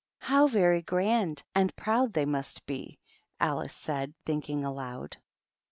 [0.31, 2.97] "How very grand and proud they must be!"
[3.39, 5.17] Alice said, thinking aloud.